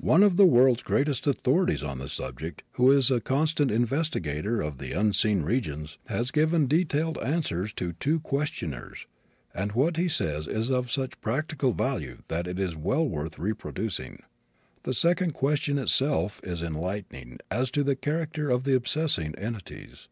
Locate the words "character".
17.96-18.48